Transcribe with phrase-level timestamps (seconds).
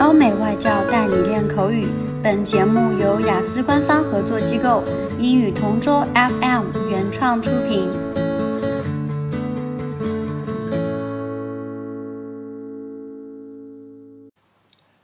[0.00, 1.88] 欧美外教带你练口语。
[2.22, 4.82] 本节目由雅思官方合作机构
[5.18, 7.88] 英语同桌 FM 原创出品。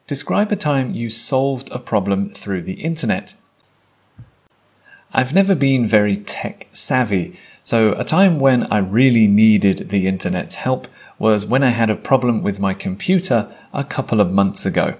[0.06, 3.34] Describe a time you solved a problem through the internet.
[5.12, 10.56] I've never been very tech savvy, so a time when I really needed the internet's
[10.56, 10.86] help
[11.17, 14.97] was when I had a problem with my computer a couple of months ago.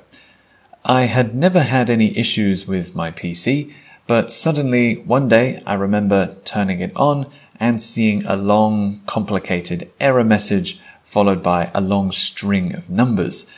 [0.84, 3.74] I had never had any issues with my PC,
[4.08, 10.24] but suddenly one day I remember turning it on and seeing a long, complicated error
[10.24, 13.54] message followed by a long string of numbers.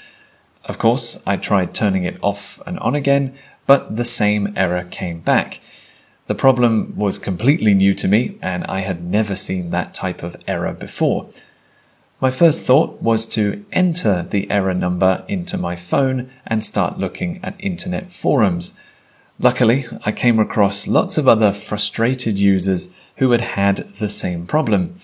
[0.66, 5.20] Of course, I tried turning it off and on again, but the same error came
[5.20, 5.60] back.
[6.28, 10.36] The problem was completely new to me and I had never seen that type of
[10.48, 11.30] error before.
[12.20, 17.40] My first thought was to enter the error number into my phone and start looking
[17.44, 18.80] at internet forums.
[19.40, 24.96] Luckily, I came across lots of other frustrated users who had had the same problem.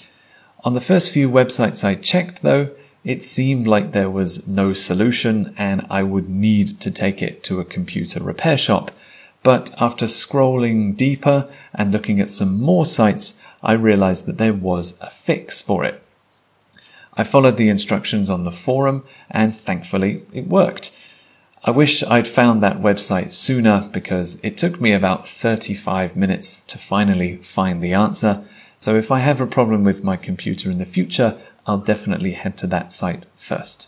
[0.64, 2.72] On the first few websites I checked, though,
[3.04, 7.60] it seemed like there was no solution and I would need to take it to
[7.60, 8.90] a computer repair shop.
[9.44, 15.00] But after scrolling deeper and looking at some more sites, I realized that there was
[15.00, 16.03] a fix for it.
[17.16, 20.96] I followed the instructions on the forum and thankfully it worked.
[21.64, 26.78] I wish I'd found that website sooner because it took me about 35 minutes to
[26.78, 28.44] finally find the answer.
[28.80, 32.58] So if I have a problem with my computer in the future, I'll definitely head
[32.58, 33.88] to that site first.